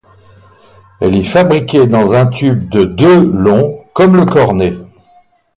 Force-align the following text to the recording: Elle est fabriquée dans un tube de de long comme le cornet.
Elle 0.99 1.15
est 1.15 1.21
fabriquée 1.23 1.85
dans 1.85 2.15
un 2.15 2.25
tube 2.25 2.67
de 2.69 2.85
de 2.85 3.07
long 3.29 3.85
comme 3.93 4.15
le 4.17 4.25
cornet. 4.25 4.73